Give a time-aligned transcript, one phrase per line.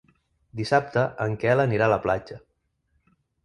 [0.61, 2.41] Dissabte en Quel anirà a la platja.